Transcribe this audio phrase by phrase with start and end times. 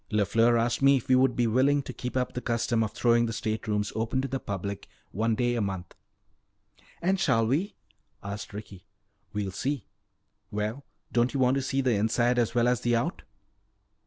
[0.09, 3.27] LeFleur asked me if we would be willing to keep up the custom of throwing
[3.27, 5.93] the state rooms open to the public one day a month."
[7.03, 7.75] "And shall we?"
[8.23, 8.83] asked Ricky.
[9.31, 9.85] "We'll see.
[10.49, 13.21] Well, don't you want to see the inside as well as the out?"